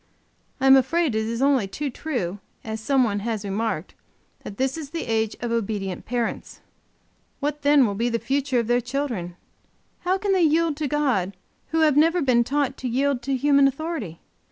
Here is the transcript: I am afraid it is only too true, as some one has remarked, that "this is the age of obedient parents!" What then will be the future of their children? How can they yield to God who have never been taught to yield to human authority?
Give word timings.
I 0.59 0.65
am 0.65 0.75
afraid 0.75 1.13
it 1.13 1.27
is 1.27 1.43
only 1.43 1.67
too 1.67 1.91
true, 1.91 2.39
as 2.63 2.81
some 2.81 3.03
one 3.03 3.19
has 3.19 3.45
remarked, 3.45 3.93
that 4.39 4.57
"this 4.57 4.75
is 4.75 4.89
the 4.89 5.03
age 5.03 5.35
of 5.41 5.51
obedient 5.51 6.07
parents!" 6.07 6.59
What 7.39 7.61
then 7.61 7.85
will 7.85 7.93
be 7.93 8.09
the 8.09 8.17
future 8.17 8.57
of 8.57 8.65
their 8.65 8.81
children? 8.81 9.35
How 9.99 10.17
can 10.17 10.31
they 10.33 10.41
yield 10.41 10.75
to 10.77 10.87
God 10.87 11.37
who 11.67 11.81
have 11.81 11.97
never 11.97 12.19
been 12.23 12.43
taught 12.43 12.77
to 12.77 12.87
yield 12.87 13.21
to 13.21 13.35
human 13.35 13.67
authority? 13.67 14.19